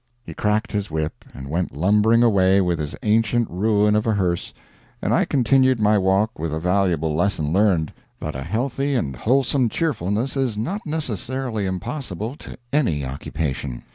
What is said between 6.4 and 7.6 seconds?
a valuable lesson